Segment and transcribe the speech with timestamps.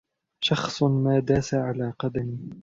[0.43, 2.37] شخص ما داس على قدمي.